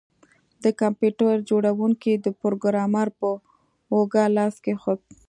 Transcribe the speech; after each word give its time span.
د 0.63 0.65
کمپیوټر 0.81 1.33
جوړونکي 1.49 2.13
د 2.15 2.27
پروګرامر 2.41 3.07
په 3.19 3.29
اوږه 3.93 4.23
لاس 4.35 4.55
کیښود 4.63 4.99